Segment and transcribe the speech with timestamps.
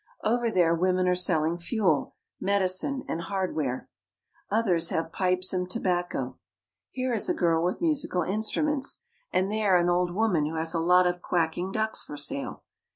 [0.23, 3.87] Over there women are selling fuel, medi cine, and hardware.
[4.49, 6.39] Others have pipes and tobacco.
[6.89, 10.79] Here is a girl with musical instruments, and there an old woman who has a
[10.79, 12.63] lot of quacking ducks for sale.